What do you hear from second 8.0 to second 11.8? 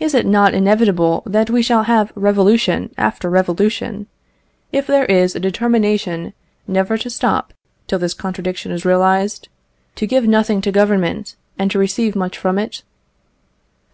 contradiction is realised: "To give nothing to Government and to